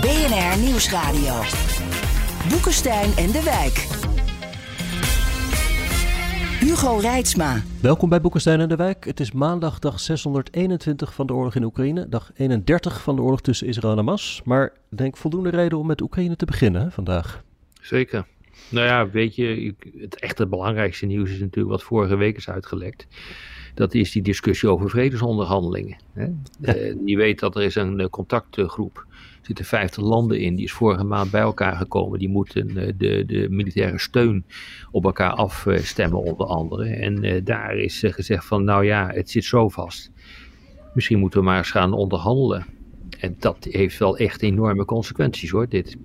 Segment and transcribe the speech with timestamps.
[0.00, 1.34] BNR Nieuwsradio.
[2.48, 3.86] Boekenstein en de Wijk.
[6.60, 7.62] Hugo Reitsma.
[7.82, 9.04] Welkom bij Boekenstein en de Wijk.
[9.04, 12.08] Het is maandag dag 621 van de oorlog in Oekraïne.
[12.08, 14.42] Dag 31 van de oorlog tussen Israël en Hamas.
[14.44, 17.42] Maar denk voldoende reden om met Oekraïne te beginnen hè, vandaag.
[17.80, 18.26] Zeker.
[18.68, 23.06] Nou ja, weet je, het echte belangrijkste nieuws is natuurlijk wat vorige week is uitgelekt.
[23.74, 25.96] Dat is die discussie over vredesonderhandelingen.
[26.12, 26.24] Hè?
[26.60, 26.74] Ja.
[26.74, 29.06] Uh, je weet dat er is een uh, contactgroep
[29.40, 30.54] er zitten 50 landen in.
[30.54, 32.18] Die is vorige maand bij elkaar gekomen.
[32.18, 34.44] Die moeten uh, de, de militaire steun
[34.90, 36.88] op elkaar afstemmen, onder andere.
[36.88, 40.10] En daar is gezegd van, nou ja, het zit zo vast.
[40.94, 42.66] Misschien moeten we maar eens gaan onderhandelen.
[43.18, 45.96] En dat heeft wel echt enorme consequenties hoor, dit.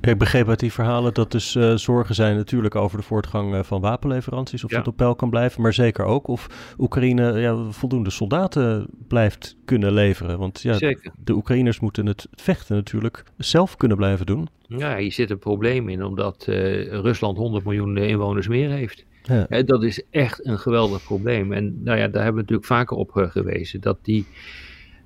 [0.00, 3.62] Ik begreep uit die verhalen dat dus uh, zorgen zijn natuurlijk over de voortgang uh,
[3.62, 4.64] van wapenleveranties.
[4.64, 4.76] Of ja.
[4.76, 9.92] dat op peil kan blijven, maar zeker ook of Oekraïne ja, voldoende soldaten blijft kunnen
[9.92, 10.38] leveren.
[10.38, 11.12] Want ja, zeker.
[11.24, 14.48] de Oekraïners moeten het vechten natuurlijk zelf kunnen blijven doen.
[14.66, 16.54] Ja, hier zit een probleem in, omdat uh,
[16.88, 19.04] Rusland 100 miljoen inwoners meer heeft.
[19.22, 19.46] Ja.
[19.48, 21.52] He, dat is echt een geweldig probleem.
[21.52, 24.26] En nou ja, daar hebben we natuurlijk vaker op gewezen, dat die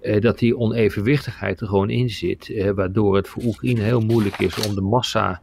[0.05, 2.48] uh, dat die onevenwichtigheid er gewoon in zit.
[2.48, 5.42] Uh, waardoor het voor Oekraïne heel moeilijk is om de massa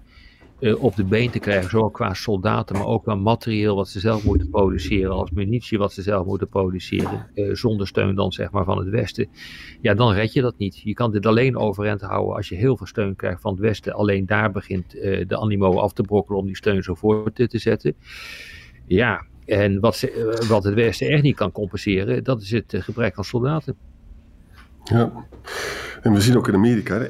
[0.60, 1.70] uh, op de been te krijgen.
[1.70, 5.12] Zowel qua soldaten, maar ook qua materieel wat ze zelf moeten produceren.
[5.12, 7.28] Als munitie wat ze zelf moeten produceren.
[7.52, 9.30] zonder steun dan zeg maar van het Westen.
[9.82, 10.80] Ja, dan red je dat niet.
[10.80, 13.94] Je kan dit alleen overeind houden als je heel veel steun krijgt van het Westen.
[13.94, 14.92] Alleen daar begint
[15.28, 17.96] de animo af te brokkelen om die steun zo voort te, te zetten.
[18.88, 20.10] Ja, en wat,
[20.48, 23.76] wat het Westen echt niet kan compenseren, dat is het gebrek aan soldaten.
[24.92, 25.12] Ja,
[26.02, 27.08] en we zien ook in Amerika,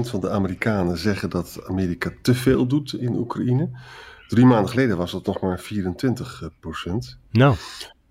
[0.00, 3.68] van de Amerikanen zeggen dat Amerika te veel doet in Oekraïne.
[4.28, 5.66] Drie maanden geleden was dat nog maar 24%.
[7.30, 7.54] Nou.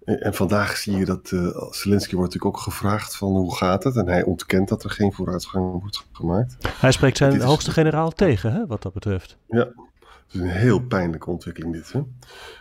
[0.04, 3.84] En, en vandaag zie je dat uh, Zelensky wordt natuurlijk ook gevraagd van hoe gaat
[3.84, 3.96] het.
[3.96, 6.56] En hij ontkent dat er geen vooruitgang wordt gemaakt.
[6.68, 7.44] Hij spreekt zijn is...
[7.44, 9.38] hoogste generaal tegen, hè, wat dat betreft.
[9.48, 9.72] Ja,
[10.30, 11.92] het is een heel pijnlijke ontwikkeling dit.
[11.92, 12.02] Hè?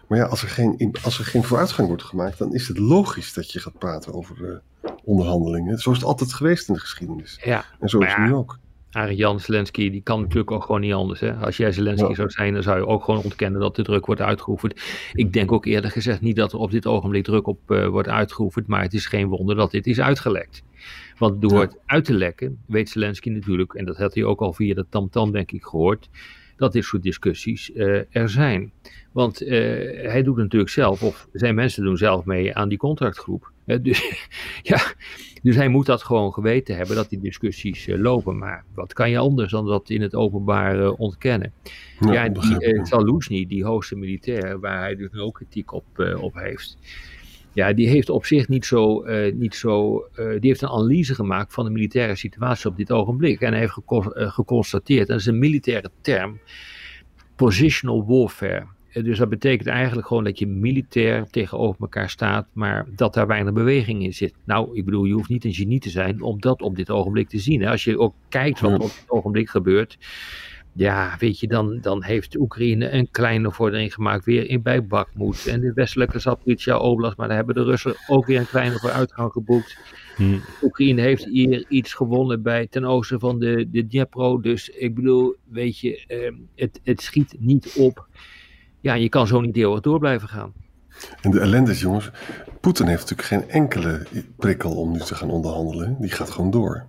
[0.06, 3.34] Maar ja, als er, geen, als er geen vooruitgang wordt gemaakt, dan is het logisch
[3.34, 4.56] dat je gaat praten over uh,
[5.08, 5.78] onderhandelingen.
[5.78, 7.40] Zo is het altijd geweest in de geschiedenis.
[7.44, 8.58] Ja, en zo is het nu ook.
[9.10, 11.20] Jan Zelensky, die kan natuurlijk ook gewoon niet anders.
[11.20, 11.34] Hè?
[11.34, 12.14] Als jij Zelensky ja.
[12.14, 14.80] zou zijn, dan zou je ook gewoon ontkennen dat de druk wordt uitgeoefend.
[15.12, 18.08] Ik denk ook eerder gezegd niet dat er op dit ogenblik druk op uh, wordt
[18.08, 20.62] uitgeoefend, maar het is geen wonder dat dit is uitgelekt.
[21.18, 21.60] Want door ja.
[21.60, 24.86] het uit te lekken, weet Zelensky natuurlijk, en dat had hij ook al via de
[24.88, 26.08] tamtam denk ik gehoord,
[26.58, 28.72] dat dit soort discussies uh, er zijn.
[29.12, 29.48] Want uh,
[30.10, 33.52] hij doet natuurlijk zelf, of zijn mensen doen zelf mee aan die contractgroep.
[33.66, 34.28] Uh, dus,
[34.62, 34.80] ja,
[35.42, 38.38] dus hij moet dat gewoon geweten hebben, dat die discussies uh, lopen.
[38.38, 41.52] Maar wat kan je anders dan dat in het openbaar ontkennen?
[42.00, 46.78] Ja, ja die die hoogste militair, waar hij dus ook kritiek op, op heeft.
[47.58, 49.04] Ja, die heeft op zich niet zo,
[49.34, 53.40] niet zo die heeft een analyse gemaakt van de militaire situatie op dit ogenblik.
[53.40, 56.38] En hij heeft gecon geconstateerd, en dat is een militaire term,
[57.36, 58.66] positional warfare.
[58.92, 63.52] Dus dat betekent eigenlijk gewoon dat je militair tegenover elkaar staat, maar dat daar weinig
[63.52, 64.34] beweging in zit.
[64.44, 67.28] Nou, ik bedoel, je hoeft niet een genie te zijn om dat op dit ogenblik
[67.28, 67.66] te zien.
[67.66, 69.98] Als je ook kijkt wat er op dit ogenblik gebeurt,
[70.78, 75.46] ja, weet je, dan, dan heeft Oekraïne een kleine vordering gemaakt weer in bij Bakhmut
[75.46, 79.32] en de westelijke Zaporizhia Oblast, maar daar hebben de Russen ook weer een kleine vooruitgang
[79.32, 79.76] geboekt.
[80.16, 80.40] Hmm.
[80.62, 85.36] Oekraïne heeft hier iets gewonnen bij ten oosten van de, de Dnepro, dus ik bedoel,
[85.44, 88.08] weet je, eh, het, het schiet niet op
[88.80, 90.52] ja, je kan zo niet eeuwig door blijven gaan.
[91.20, 92.10] En de ellende is, jongens,
[92.60, 94.06] Poetin heeft natuurlijk geen enkele
[94.36, 95.96] prikkel om nu te gaan onderhandelen.
[96.00, 96.86] Die gaat gewoon door.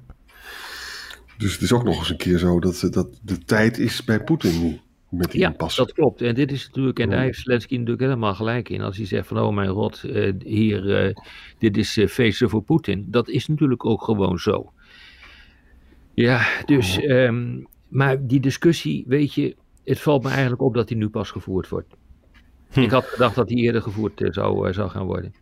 [1.39, 4.23] Dus het is ook nog eens een keer zo dat, dat de tijd is bij
[4.23, 4.79] Poetin nu.
[5.09, 6.21] Met die ja, dat klopt.
[6.21, 8.81] En dit is natuurlijk, en daar heeft Zelensky natuurlijk helemaal gelijk in.
[8.81, 11.15] Als hij zegt van, oh mijn god, uh, hier, uh,
[11.57, 13.05] dit is uh, feesten voor Poetin.
[13.07, 14.71] Dat is natuurlijk ook gewoon zo.
[16.13, 20.97] Ja, dus, um, maar die discussie, weet je, het valt me eigenlijk op dat die
[20.97, 21.95] nu pas gevoerd wordt.
[22.71, 22.79] Hm.
[22.79, 25.33] Ik had gedacht dat die eerder gevoerd zou, zou gaan worden.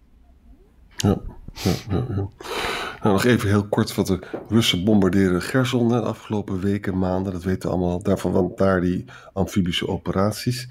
[0.98, 1.22] Ja,
[1.54, 2.30] ja, ja, ja.
[3.08, 4.20] Nou, nog even heel kort wat de
[4.50, 7.34] Russen bombarderen Gerson de afgelopen weken, maanden.
[7.34, 8.04] Dat weten we allemaal.
[8.04, 10.70] Daarvan want daar die amfibische operaties.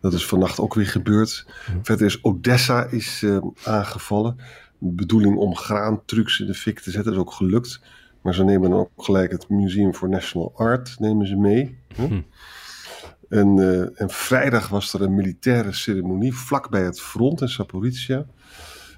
[0.00, 1.46] Dat is vannacht ook weer gebeurd.
[1.66, 1.72] Hm.
[1.82, 4.36] Verder is Odessa is, uh, aangevallen.
[4.78, 7.12] De bedoeling om graantrucs in de fik te zetten.
[7.12, 7.80] Dat is ook gelukt.
[8.20, 11.78] Maar ze nemen dan ook gelijk het Museum for National Art nemen ze mee.
[11.94, 12.20] Hm.
[13.28, 18.26] En, uh, en, vrijdag was er een militaire ceremonie vlak bij het front in Saporizia.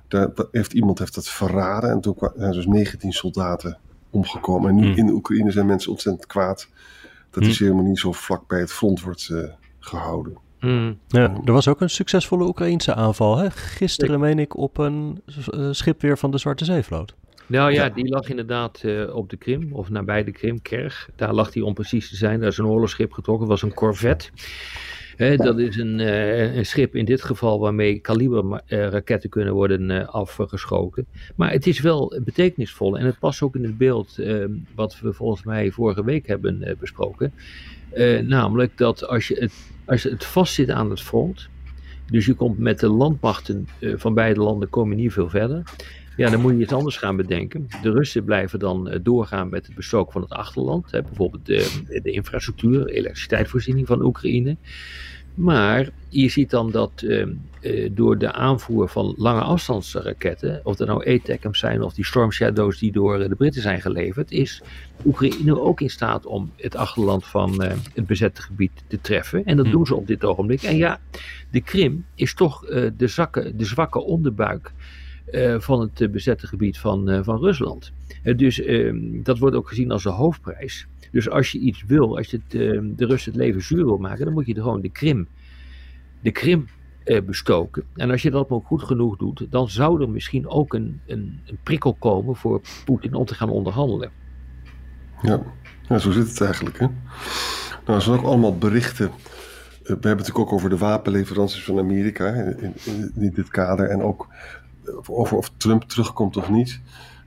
[0.09, 3.79] Daar heeft iemand heeft dat verraden en toen zijn dus 19 soldaten
[4.11, 4.71] omgekomen.
[4.71, 4.97] En nu hmm.
[4.97, 6.69] in de Oekraïne zijn mensen ontzettend kwaad
[7.31, 9.45] dat die ceremonie zo vlak bij het front wordt uh,
[9.79, 10.37] gehouden.
[10.61, 10.99] Mm.
[11.09, 13.39] Ja, er was ook een succesvolle Oekraïense aanval.
[13.39, 13.51] Hè?
[13.51, 15.23] Gisteren, meen ik, op een
[15.71, 17.15] schip weer van de Zwarte Zeevloot.
[17.47, 21.09] Nou ja, die lag inderdaad uh, op de Krim, of nabij de Krim, Kerg.
[21.17, 22.41] Daar lag hij om precies te zijn.
[22.41, 24.31] Daar is een oorlogsschip getrokken, was een Corvette.
[25.17, 30.09] Dat is een, uh, een, schip in dit geval waarmee kaliberraketten uh, kunnen worden uh,
[30.09, 31.07] afgeschoten.
[31.37, 34.19] Maar het is wel betekenisvol en het past ook in het beeld
[34.75, 37.33] wat we volgens mij vorige week hebben besproken.
[38.23, 39.53] namelijk dat als je, het,
[39.85, 41.49] als je het vastzit aan het front,
[42.11, 45.63] dus je komt met de landmachten van beide landen kom je niet veel verder.
[46.17, 47.69] Ja, dan moet je iets anders gaan bedenken.
[47.83, 50.91] De Russen blijven dan eh, doorgaan met het bestoken van het achterland.
[50.91, 54.57] Hè, bijvoorbeeld de, de infrastructuur, elektriciteitsvoorziening van Oekraïne.
[55.35, 57.27] Maar je ziet dan dat uh,
[57.93, 62.79] door de aanvoer van lange afstandsraketten, of dat nou ATACMS zijn of die Storm Shadows
[62.79, 64.63] die door de Britten zijn geleverd, is
[65.05, 69.45] Oekraïne ook in staat om het achterland van uh, het bezette gebied te treffen.
[69.45, 69.73] En dat hm.
[69.73, 70.63] doen ze op dit ogenblik.
[70.63, 71.01] En ja,
[71.51, 72.61] de Krim is toch
[72.97, 74.73] de, zakke, de zwakke onderbuik
[75.59, 77.93] van het eh, bezette gebied van, uh, van Rusland.
[78.37, 80.87] dus ehm, dat wordt ook gezien als de hoofdprijs.
[81.13, 83.97] Dus als je iets wil, als je het, ehm, de Russen het leven zuur wil
[83.97, 85.29] maken, dan moet je gewoon de Krim,
[86.23, 86.67] de Krim
[87.27, 87.85] bestoken.
[87.95, 91.41] En als je dat ook goed genoeg doet, dan zou er misschien ook een, een,
[91.47, 94.11] een prikkel komen voor Poetin om te gaan onderhandelen.
[95.23, 95.99] Ja.
[95.99, 96.79] zo zit het eigenlijk.
[96.79, 96.87] Hè?
[97.85, 99.11] Nou, er zijn ook allemaal berichten
[99.85, 102.75] we hebben het natuurlijk ook over de wapenleveranties van Amerika in,
[103.15, 103.89] in, dit kader.
[103.89, 104.29] En ook
[105.07, 106.81] over of Trump terugkomt of niet.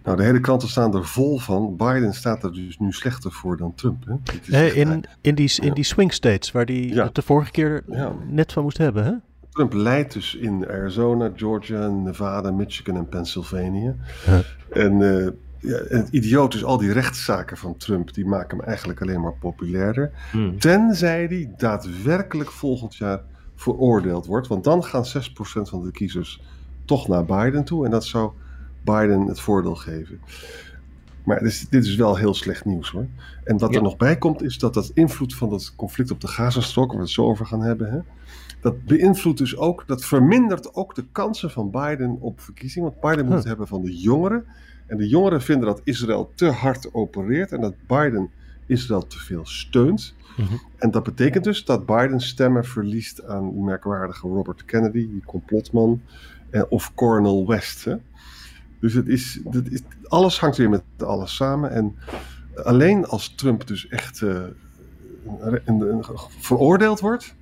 [0.03, 1.75] Nou, de hele kranten staan er vol van.
[1.75, 4.05] Biden staat er dus nu slechter voor dan Trump.
[4.45, 4.65] Hè?
[4.65, 7.09] in, in, die, in die swing states, waar hij ja.
[7.13, 7.83] de vorige keer
[8.27, 9.05] net van moest hebben.
[9.05, 9.13] Hè?
[9.49, 13.95] Trump leidt dus in Arizona, Georgia, Nevada, Michigan en Pennsylvania.
[14.69, 15.27] En uh,
[15.59, 19.33] ja, het idioot is, al die rechtszaken van Trump, die maken hem eigenlijk alleen maar
[19.33, 20.11] populairder.
[20.31, 20.59] Hmm.
[20.59, 23.21] Tenzij hij daadwerkelijk volgend jaar
[23.55, 24.47] veroordeeld wordt.
[24.47, 25.09] Want dan gaan 6%
[25.61, 26.41] van de kiezers
[26.87, 27.85] toch naar Biden toe.
[27.85, 28.31] En dat zou
[28.81, 30.19] Biden het voordeel geven.
[31.23, 33.05] Maar dit is, dit is wel heel slecht nieuws hoor.
[33.43, 36.27] En wat er nog bij komt is dat dat invloed van dat conflict op de
[36.27, 37.99] Gazastrook, waar we het zo over gaan hebben, hè,
[38.61, 42.89] dat beïnvloedt dus ook, dat vermindert ook de kansen van Biden op verkiezingen.
[42.89, 44.45] Want Biden moet het hebben van de jongeren.
[44.85, 48.29] En de jongeren vinden dat Israël te hard opereert en dat Biden
[48.65, 50.15] Israël te veel steunt.
[50.37, 50.53] Mhm.
[50.77, 56.01] En dat betekent dus dat Biden stemmen verliest aan merkwaardige Robert Kennedy, die complotman.
[56.49, 57.85] Eh, of Cornel West.
[57.85, 57.95] Hè?
[58.79, 59.39] Dus het is,
[59.69, 61.71] is, alles hangt weer met alles samen.
[61.71, 61.95] En
[62.63, 64.43] alleen als Trump dus echt uh,
[66.39, 67.35] veroordeeld wordt,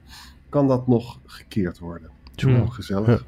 [0.49, 2.09] kan dat nog gekeerd worden.
[2.35, 2.69] Hmm.
[2.69, 3.25] gezellig.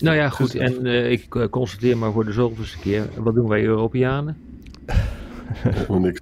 [0.00, 0.54] Nou ja, goed.
[0.54, 3.08] En uh, ik constateer maar voor de zoveelste keer.
[3.16, 4.36] Wat doen wij Europeanen?
[5.54, 6.20] Helemaal niks.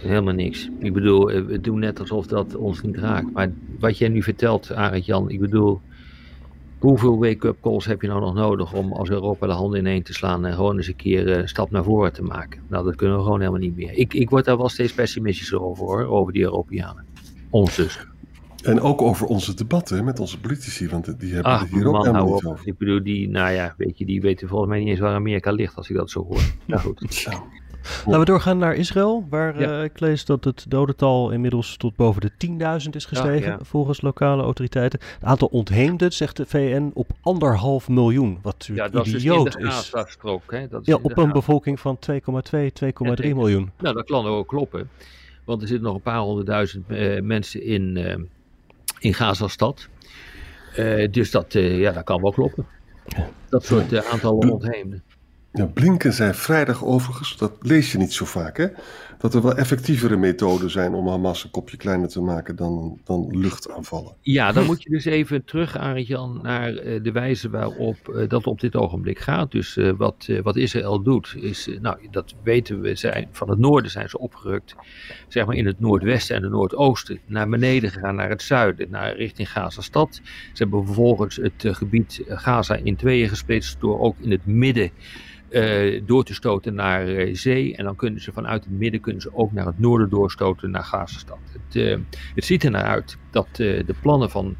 [0.00, 0.70] Helemaal niks.
[0.78, 3.32] Ik bedoel, we doen net alsof dat ons niet raakt.
[3.32, 5.80] Maar wat jij nu vertelt, Arend Jan, ik bedoel,
[6.84, 10.12] Hoeveel wake-up calls heb je nou nog nodig om als Europa de handen ineen te
[10.12, 12.62] slaan en gewoon eens een keer een stap naar voren te maken?
[12.68, 13.92] Nou, dat kunnen we gewoon helemaal niet meer.
[13.92, 17.04] Ik, ik word daar wel steeds pessimistischer over hoor, over die Europeanen.
[17.50, 18.06] Ons dus.
[18.62, 22.24] En ook over onze debatten met onze politici, want die hebben het hier ook helemaal
[22.24, 22.60] niet over.
[22.64, 25.50] Ik bedoel, die, nou ja, weet je, die weten volgens mij niet eens waar Amerika
[25.50, 26.42] ligt als ik dat zo hoor.
[26.66, 27.14] Nou goed.
[27.14, 27.42] Ja.
[28.04, 29.78] Laten we doorgaan naar Israël, waar ja.
[29.78, 32.30] uh, ik lees dat het dodental inmiddels tot boven de
[32.84, 35.00] 10.000 is gestegen, volgens lokale autoriteiten.
[35.02, 39.64] Het aantal ontheemden, zegt de VN, op anderhalf miljoen, wat natuurlijk ja, dat idioot is.
[39.64, 39.92] is.
[40.46, 40.68] Hè?
[40.68, 42.20] Dat is ja, op een bevolking van 2,2, 2,3
[43.16, 43.70] miljoen.
[43.78, 44.90] Nou, dat kan ook kloppen,
[45.44, 48.14] want er zitten nog een paar honderdduizend uh, mensen in, uh,
[48.98, 49.88] in Gazastad.
[51.10, 52.66] dus dat, ja, dat kan wel kloppen.
[53.48, 55.02] Dat soort aantallen ontheemden.
[55.56, 58.66] Ja, Blinken zei vrijdag overigens, dat lees je niet zo vaak, hè,
[59.18, 63.38] dat er wel effectievere methoden zijn om Hamas een kopje kleiner te maken dan, dan
[63.38, 64.14] luchtaanvallen.
[64.20, 68.46] Ja, dan moet je dus even terug, Arend-Jan, naar eh, de wijze waarop uh, dat
[68.46, 69.50] op dit ogenblik gaat.
[69.50, 73.90] Dus uh, wat, wat Israël doet, is, nou, dat weten we, zijn, van het noorden
[73.90, 74.74] zijn ze opgerukt,
[75.28, 79.16] zeg maar in het noordwesten en het noordoosten, naar beneden gegaan, naar het zuiden, naar
[79.16, 80.20] richting Gaza-stad.
[80.24, 84.90] Ze hebben vervolgens het gebied Gaza in tweeën gesplitst door ook in het midden
[85.54, 87.76] uh, door te stoten naar uh, zee.
[87.76, 90.84] En dan kunnen ze vanuit het midden kunnen ze ook naar het noorden doorstoten naar
[90.84, 91.38] Gazastad.
[91.52, 91.96] Het, uh,
[92.34, 94.56] het ziet er naar uit dat de plannen van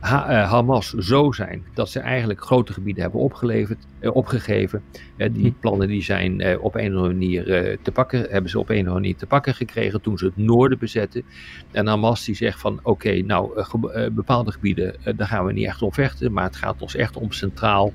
[0.00, 4.82] ha Hamas zo zijn dat ze eigenlijk grote gebieden hebben opgeleverd, opgegeven.
[5.16, 5.60] die hm.
[5.60, 7.44] plannen die zijn op een of andere manier
[7.82, 10.36] te pakken, hebben ze op een of andere manier te pakken gekregen toen ze het
[10.36, 11.22] noorden bezetten.
[11.70, 13.64] En Hamas die zegt van oké, nou
[14.12, 17.32] bepaalde gebieden, daar gaan we niet echt om vechten, maar het gaat ons echt om
[17.32, 17.92] centraal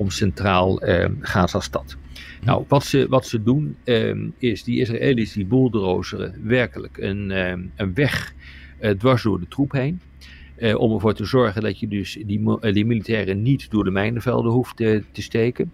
[0.00, 1.96] om centraal uh, Gaza-stad.
[2.44, 7.52] Nou, wat ze, wat ze doen uh, is, die Israëli's die bulldozeren werkelijk een, uh,
[7.76, 8.34] een weg
[8.80, 10.00] uh, dwars door de troep heen.
[10.76, 14.76] om ervoor te zorgen dat je dus die, die militairen niet door de mijnenvelden hoeft
[14.76, 15.72] te steken.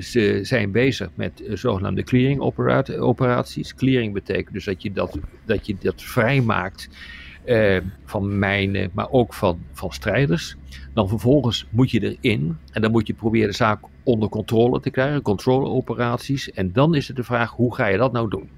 [0.00, 2.40] Ze zijn bezig met zogenaamde clearing
[2.98, 3.74] operaties.
[3.74, 6.88] Clearing betekent dus dat je dat, dat, je dat vrijmaakt
[7.44, 10.56] uh, van mijnen, maar ook van, van strijders.
[10.94, 14.90] Dan vervolgens moet je erin en dan moet je proberen de zaak onder controle te
[14.90, 16.50] krijgen, controleoperaties.
[16.52, 18.48] En dan is het de vraag, hoe ga je dat nou doen?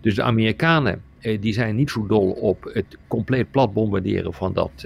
[0.00, 1.02] Dus de Amerikanen,
[1.40, 4.84] die zijn niet zo dol op het compleet plat bombarderen van dat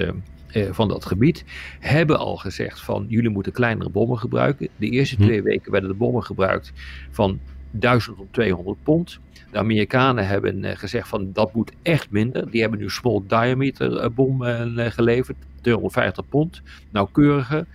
[0.56, 1.44] eh, van dat gebied,
[1.80, 4.68] hebben al gezegd van jullie moeten kleinere bommen gebruiken.
[4.76, 5.22] De eerste hm.
[5.22, 6.72] twee weken werden de bommen gebruikt
[7.10, 7.40] van
[7.78, 9.18] 1000 tot 200 pond.
[9.50, 12.50] De Amerikanen hebben uh, gezegd van dat moet echt minder.
[12.50, 17.66] Die hebben nu small diameter uh, bommen geleverd, 250 pond, nauwkeurige.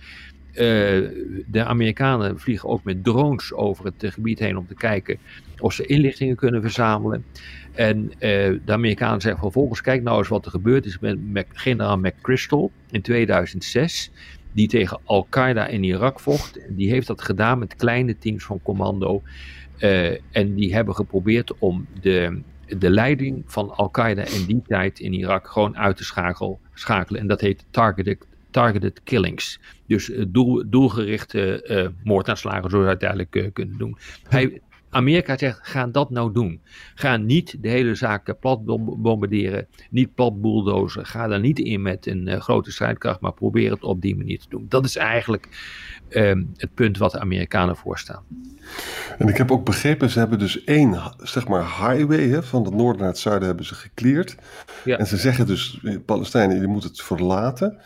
[1.46, 5.18] de Amerikanen vliegen ook met drones over het gebied heen om te kijken
[5.58, 7.24] of ze inlichtingen kunnen verzamelen.
[7.72, 12.70] En de Amerikanen zeggen vervolgens, kijk nou eens wat er gebeurd is met generaal McChrystal
[12.90, 14.10] in 2006.
[14.52, 16.60] Die tegen Al-Qaeda in Irak vocht.
[16.68, 19.22] Die heeft dat gedaan met kleine teams van commando.
[19.82, 25.12] Uh, en die hebben geprobeerd om de, de leiding van Al-Qaeda in die tijd in
[25.12, 26.04] Irak gewoon uit te
[26.74, 27.20] schakelen.
[27.20, 29.60] En dat heet targeted, targeted killings.
[29.86, 33.96] Dus uh, doel, doelgerichte uh, moordaanslagen, zoals we uiteindelijk kunnen doen.
[34.28, 34.60] Hij,
[34.94, 36.60] Amerika zegt, ga dat nou doen.
[36.94, 41.06] Ga niet de hele zaak plat bombarderen, niet plat bulldozen.
[41.06, 44.38] Ga daar niet in met een uh, grote strijdkracht, maar probeer het op die manier
[44.38, 44.66] te doen.
[44.68, 45.48] Dat is eigenlijk
[46.08, 48.22] uh, het punt wat de Amerikanen voorstaan.
[49.18, 52.74] En ik heb ook begrepen, ze hebben dus één, zeg maar, highway, hè, van het
[52.74, 54.36] noorden naar het zuiden hebben ze gecleared.
[54.84, 54.98] Ja.
[54.98, 57.78] En ze zeggen dus, eh, Palestijnen, je moet het verlaten.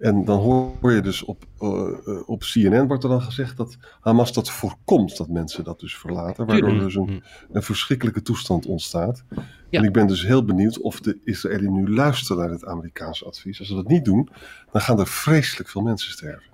[0.00, 1.88] En dan hoor je dus op, uh,
[2.26, 6.46] op CNN wordt er dan gezegd dat Hamas dat voorkomt, dat mensen dat dus verlaten.
[6.46, 7.22] Waardoor er dus een, mm.
[7.52, 9.24] een verschrikkelijke toestand ontstaat.
[9.70, 13.58] En ik ben dus heel benieuwd of de Israëliën nu luisteren naar het Amerikaanse advies.
[13.58, 14.28] Als ze dat niet doen,
[14.72, 16.52] dan gaan er vreselijk veel mensen sterven.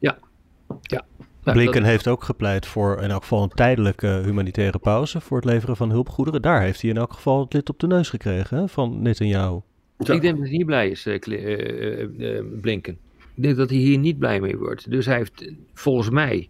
[0.00, 0.18] Ja,
[0.80, 1.04] ja.
[1.42, 5.76] Blinken heeft ook gepleit voor in elk geval een tijdelijke humanitaire pauze voor het leveren
[5.76, 6.42] van hulpgoederen.
[6.42, 9.60] Daar heeft hij in elk geval het lid op de neus gekregen hè, van Netanyahu.
[9.98, 11.18] Ik denk dat hij niet blij is, uh,
[12.60, 12.98] Blinken.
[13.34, 14.90] Ik denk dat hij hier niet blij mee wordt.
[14.90, 16.48] Dus hij heeft, volgens mij,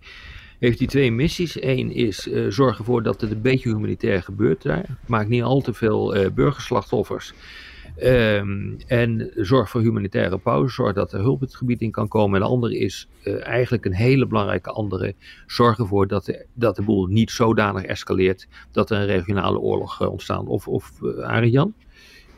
[0.58, 1.62] heeft hij twee missies.
[1.62, 4.98] Eén is uh, zorg ervoor dat het een beetje humanitair gebeurt daar.
[5.06, 7.34] Maak niet al te veel burgerslachtoffers.
[8.02, 10.74] Um, en zorg voor humanitaire pauze.
[10.74, 12.34] Zorg dat er hulp het gebied in kan komen.
[12.34, 13.08] En de andere is
[13.40, 15.14] eigenlijk een hele belangrijke andere.
[15.46, 20.08] Zorg ervoor dat de, dat de boel niet zodanig escaleert dat er een regionale oorlog
[20.08, 20.46] ontstaat.
[20.46, 21.74] Of, of Arjan?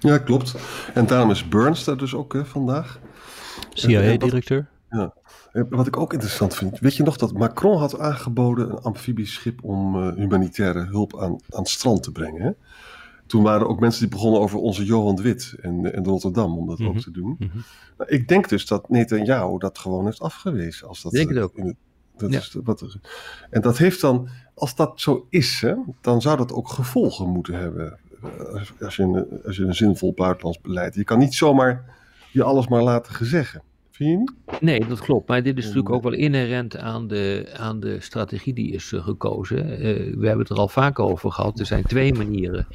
[0.05, 0.55] Ja, klopt.
[0.95, 3.01] En daarom is Burns daar dus ook hè, vandaag.
[3.73, 4.69] CIA-directeur.
[4.91, 5.15] Ja.
[5.71, 9.97] Wat ik ook interessant vind, weet je nog dat Macron had aangeboden een amfibieschip om
[9.97, 12.43] uh, humanitaire hulp aan, aan het strand te brengen.
[12.43, 12.51] Hè?
[13.27, 16.59] Toen waren er ook mensen die begonnen over onze Johan de Wit en, en Rotterdam
[16.59, 17.03] om dat ook mhm.
[17.03, 17.37] te doen.
[17.39, 17.51] Mm
[17.99, 20.89] nou, ik denk dus dat Netanyahu dat gewoon heeft afgewezen.
[20.89, 21.57] Als dat, denk het ook.
[21.57, 21.75] Het,
[22.17, 22.39] dat ja.
[22.39, 22.99] is wat
[23.51, 27.55] en dat heeft dan, als dat zo is, hè, dan zou dat ook gevolgen moeten
[27.55, 27.99] hebben
[28.81, 30.95] als je, een, als je een zinvol buitenlands beleid.
[30.95, 31.85] Je kan niet zomaar
[32.31, 33.63] je alles maar laten gezeggen.
[33.91, 34.61] Vind je niet?
[34.61, 35.29] Nee, dat klopt.
[35.29, 39.05] Maar dit is natuurlijk ook wel inherent aan de, aan de strategie die is uh,
[39.05, 39.71] gekozen.
[39.71, 39.79] Uh,
[40.17, 41.59] we hebben het er al vaak over gehad.
[41.59, 42.67] Er zijn twee manieren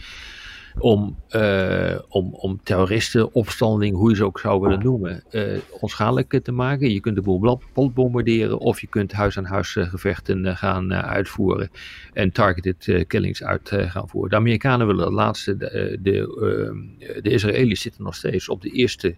[0.78, 6.40] om, uh, om, om terroristen, opstanding, hoe je ze ook zou willen noemen, uh, onschadelijk
[6.44, 6.92] te maken.
[6.92, 7.60] Je kunt de boel
[7.94, 11.70] bombarderen of je kunt huis-aan-huis gevechten gaan uitvoeren
[12.14, 14.30] en targeted killings uit gaan voeren.
[14.30, 19.16] De Amerikanen willen het laatste, de, de, de Israëli's zitten nog steeds op de eerste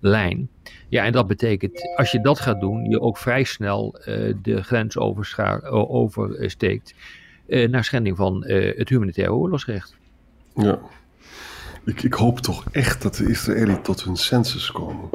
[0.00, 0.48] lijn.
[0.88, 3.98] Ja, en dat betekent, als je dat gaat doen, je ook vrij snel
[4.42, 4.98] de grens
[5.68, 6.94] oversteekt
[7.46, 9.96] naar schending van het humanitaire oorlogsrecht.
[10.56, 10.78] Ja.
[11.84, 15.10] Ik, ik hoop toch echt dat de Israëli's tot hun sensus komen.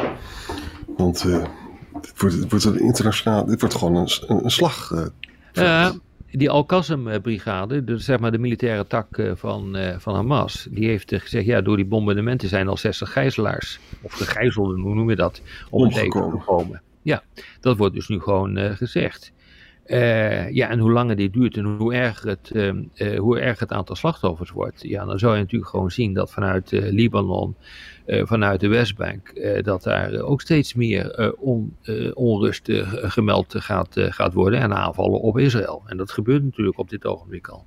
[0.97, 1.45] Want uh,
[2.01, 3.45] dit, wordt, dit wordt een internationaal.
[3.45, 4.91] Dit wordt gewoon een, een, slag.
[5.53, 5.91] Uh,
[6.31, 11.13] die Al-Qassam-brigade, dus zeg maar de militaire tak uh, van, uh, van Hamas, die heeft
[11.15, 15.41] gezegd: ja, door die bombardementen zijn al 60 gijzelaars, of gegijzelden, hoe noem je dat,
[15.69, 16.81] om het leven gekomen.
[17.01, 17.23] Ja,
[17.59, 19.31] dat wordt dus nu gewoon gezegd.
[19.91, 23.71] Uh, ja, en hoe langer dit duurt en hoe erger, het, uh, hoe erger het
[23.71, 27.55] aantal slachtoffers wordt, ja, dan zou je natuurlijk gewoon zien dat vanuit uh, Libanon,
[28.05, 31.77] vanuit de Westbank, dat daar ook steeds meer on,
[32.13, 35.83] onrust gemeld gaat, gaat worden en aanvallen op Israël.
[35.85, 37.65] En dat gebeurt natuurlijk op dit ogenblik al.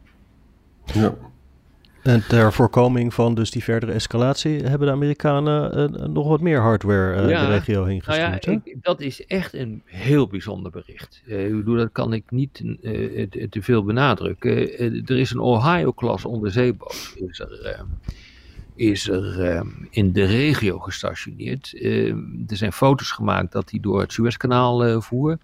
[0.92, 1.14] Ja.
[2.04, 6.60] En ter voorkoming van dus die verdere escalatie hebben de Amerikanen uh, nog wat meer
[6.60, 8.46] hardware uh, de regio heen gestuurd.
[8.46, 11.22] Nou ja, ik, dat is echt een heel bijzonder bericht.
[11.26, 14.78] Uh, dat kan ik niet te, te, veel benadrukken.
[15.06, 17.14] er is een Ohio-klas onderzeeboot.
[17.28, 17.84] Is er,
[18.74, 21.74] is er in de regio gestationeerd.
[22.46, 25.38] Er zijn foto's gemaakt dat hij door het Suezkanaal uh, voer.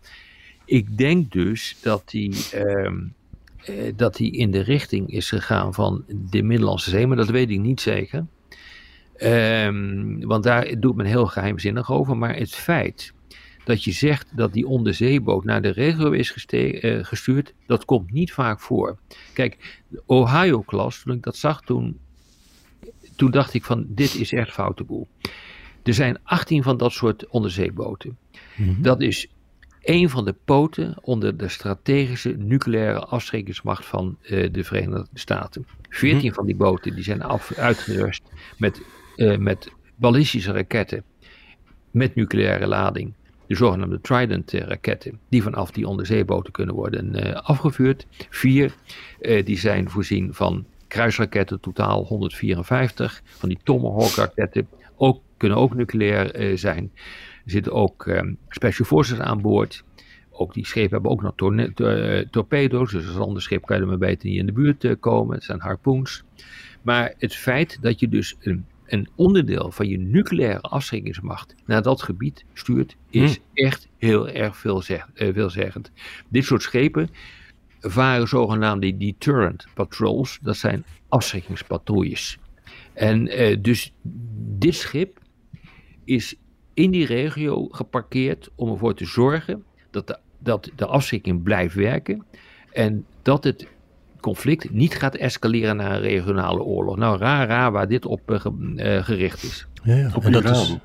[0.71, 2.99] Ik denk dus dat hij, ehm,
[3.65, 7.51] eh, dat hij in de richting is gegaan van de Middellandse Zee, maar dat weet
[7.51, 8.27] ik niet zeker.
[10.21, 12.17] want daar doet men heel geheimzinnig over.
[12.17, 13.13] Maar het feit
[13.65, 18.33] dat je zegt dat die onderzeeboot naar de regio is uh, gestuurd, dat komt niet
[18.33, 18.99] vaak voor.
[19.33, 21.99] Kijk, de Ohio-klas, toen ik dat zag, toen
[23.21, 25.09] toen dacht ik van dit is echt foute boel.
[25.83, 28.17] Er zijn 18 van dat soort onderzeeboten.
[28.57, 28.83] Mhm.
[28.83, 29.29] Dat is
[29.83, 35.67] een van de poten onder de strategische nucleaire afschrikkingsmacht van uh, de Verenigde Staten.
[35.89, 36.35] 14 mhm.
[36.35, 38.23] van die boten die zijn af, uitgerust
[38.59, 38.83] met,
[39.17, 41.05] uh, met ballistische raketten
[41.91, 43.13] met nucleaire lading.
[43.47, 48.07] De zogenaamde Trident-raketten, die vanaf die onderzeeboten kunnen worden uh, afgevuurd.
[48.31, 48.75] Vier,
[49.45, 53.23] die zijn voorzien van kruisraketten, totaal 154.
[53.25, 56.93] Van die Tomahawk raketten, ook, kunnen ook nucleair zijn.
[57.51, 59.85] Er zitten ook um, special forces aan boord.
[60.31, 62.91] Ook die schepen hebben ook nog uh, torpedo's.
[62.91, 64.95] Dus als een ander schip kan je er maar beter niet in de buurt uh,
[65.01, 65.35] komen.
[65.35, 66.25] Het zijn harpoens.
[66.83, 72.03] Maar het feit dat je dus een, een onderdeel van je nucleaire afschrikkingsmacht naar dat
[72.03, 73.41] gebied stuurt, is hm.
[73.55, 75.91] echt heel erg veelzeg, veelzeggend.
[76.29, 77.11] Dit soort schepen
[77.81, 80.39] varen zogenaamde deterrent patrols.
[80.43, 82.39] Dat zijn afschrikkingspatrouilles.
[82.93, 83.93] En eh, dus
[84.59, 85.19] dit schip
[86.05, 86.37] is
[86.81, 92.25] in die regio geparkeerd om ervoor te zorgen dat de, dat de afschrikking blijft werken.
[92.73, 93.67] En dat het
[94.21, 96.97] conflict niet gaat escaleren naar een regionale oorlog.
[96.97, 99.67] Nou, raar, raar waar dit op uh, gericht is.
[99.83, 100.11] Ja, ja.
[100.15, 100.77] Op dat is,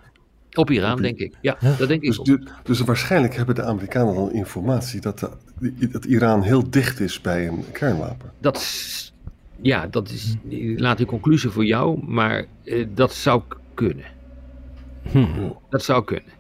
[0.54, 1.34] op Iran, denk ik.
[1.42, 2.24] Ja, dat denk ik.
[2.24, 5.20] Dus, dus, waarschijnlijk hebben de Amerikanen dan informatie dat,
[5.60, 8.32] de, dat Iran heel dicht is bij een kernwapen.
[8.40, 9.14] Dat is,
[9.62, 10.36] ja, dat is,
[10.76, 13.42] laat die conclusie voor jou, maar eh, dat zou
[13.74, 14.06] kunnen.
[15.12, 15.50] Hm.
[15.70, 16.34] Dat zou kunnen.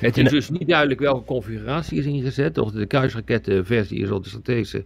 [0.00, 4.28] Het is dus niet duidelijk welke configuratie is ingezet, of de kruisrakettenversie is of de
[4.28, 4.84] strategische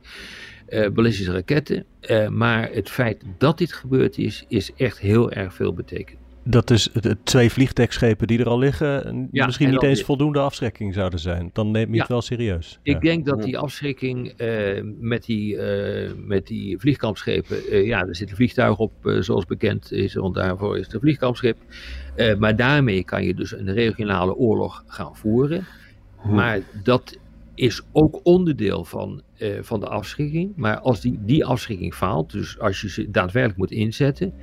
[0.68, 1.84] uh, ballistische raketten.
[2.00, 6.70] Uh, maar het feit dat dit gebeurd is, is echt heel erg veel betekend dat
[6.70, 11.50] is de twee vliegtuigschepen die er al liggen, misschien niet eens voldoende afschrikking zouden zijn.
[11.52, 12.78] Dan neem je het wel serieus.
[12.82, 18.16] Ik denk dat die afschrikking uh, met, die, uh, met die vliegkampschepen, uh, ja, er
[18.16, 21.56] zit een vliegtuig op, zoals bekend is, want daarvoor is het een vliegkampschip.
[22.38, 25.66] maar daarmee kan je dus een regionale oorlog gaan voeren.
[26.22, 26.34] Hm.
[26.34, 27.18] Maar dat
[27.54, 29.22] is ook onderdeel van,
[29.60, 30.52] van de afschrikking.
[30.56, 34.34] Maar als die, die afschrikking faalt, dus als je ze daadwerkelijk moet inzetten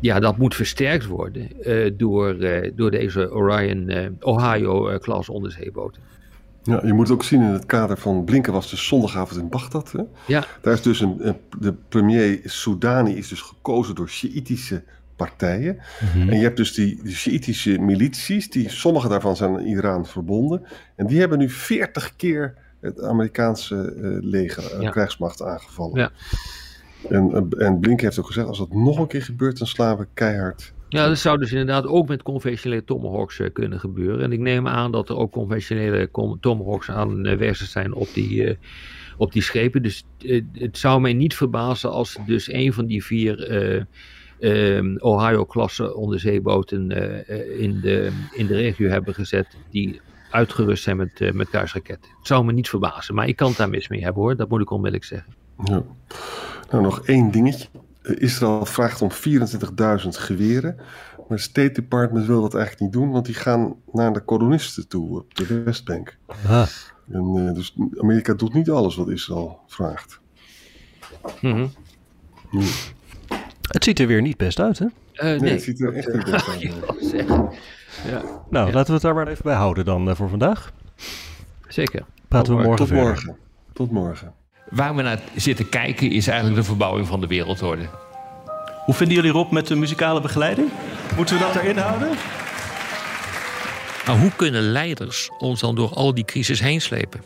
[0.00, 6.02] ja, dat moet versterkt worden uh, door, uh, door deze Orion uh, Ohio-klas onderzeeboten.
[6.62, 9.92] Ja, je moet ook zien in het kader van Blinken was dus zondagavond in Bagdad.
[9.92, 10.02] Hè?
[10.26, 10.44] Ja.
[10.60, 14.82] Daar is dus een, de premier Soudani is dus gekozen door Sjiitische
[15.16, 15.78] partijen.
[16.00, 16.28] Mhm.
[16.28, 20.66] En je hebt dus die, die Sjiitische milities, die, sommige daarvan zijn aan Iran verbonden.
[20.96, 24.90] En die hebben nu 40 keer het Amerikaanse leger, ja.
[24.90, 26.00] krijgsmacht aangevallen.
[26.00, 26.10] Ja.
[27.08, 30.06] En, en Blink heeft ook gezegd, als dat nog een keer gebeurt, dan slaan we
[30.14, 30.74] keihard.
[30.88, 34.24] Ja, dat zou dus inderdaad ook met conventionele tomahawks uh, kunnen gebeuren.
[34.24, 38.58] En ik neem aan dat er ook conventionele tomahawks aanwezig zijn op die,
[39.16, 39.82] op die schepen.
[39.82, 40.04] Dus
[40.52, 43.50] het zou mij niet verbazen als dus een van die vier
[44.40, 46.90] ehm, Ohio-klasse onderzeeboten
[47.58, 51.52] in, de, in de regio hebben gezet die uitgerust zijn met, met.
[51.52, 54.48] Het zou me niet verbazen, maar ik kan het daar mis mee hebben hoor, dat
[54.48, 55.45] moet ik onmiddellijk zeggen.
[55.64, 55.82] Ja.
[56.70, 57.68] Nou, nog één dingetje.
[58.02, 60.74] Eh, Israël vraagt om 24.000 geweren.
[61.16, 64.88] Maar het State Department wil dat eigenlijk niet doen, want die gaan naar de kolonisten
[64.88, 66.16] toe op de Westbank.
[66.46, 66.66] Ah.
[67.10, 70.20] En, uh, dus Amerika doet niet alles wat Israël vraagt.
[71.40, 71.70] Mm
[73.60, 74.84] Het ziet er weer niet best uit, hè?
[74.84, 76.62] Uh, nee, nee, het ziet er echt niet best uit.
[78.06, 78.22] ja.
[78.50, 80.72] Nou, laten we het daar maar even bij houden dan uh, voor vandaag.
[81.68, 82.04] Zeker.
[82.28, 83.36] Praten we morgen Tot morgen.
[83.72, 84.34] Tot morgen.
[84.70, 87.88] Waar we naar zitten kijken is eigenlijk de verbouwing van de wereldorde.
[88.84, 90.70] Hoe vinden jullie Rob met de muzikale begeleiding?
[91.16, 92.08] Moeten we dat erin houden?
[94.06, 97.22] Maar hoe kunnen leiders ons dan door al die crisis heen slepen?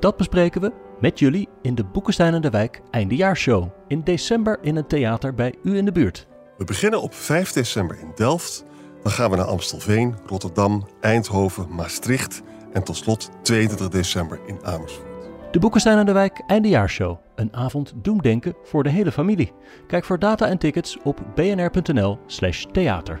[0.00, 3.68] Dat bespreken we met jullie in de Boekenstein en de Wijk Eindejaarshow.
[3.88, 6.26] In december in een theater bij u in de buurt.
[6.56, 8.64] We beginnen op 5 december in Delft.
[9.02, 15.15] Dan gaan we naar Amstelveen, Rotterdam, Eindhoven, Maastricht en tot slot 22 december in Amersfoort.
[15.50, 17.18] De Boekenstein aan de Wijk Eindejaarshow.
[17.34, 19.52] Een avond doemdenken voor de hele familie.
[19.86, 23.20] Kijk voor data en tickets op bnr.nl slash theater.